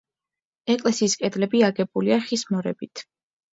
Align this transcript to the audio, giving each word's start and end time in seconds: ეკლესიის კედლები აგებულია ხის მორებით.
ეკლესიის 0.75 1.17
კედლები 1.19 1.63
აგებულია 1.69 2.19
ხის 2.27 2.47
მორებით. 2.57 3.07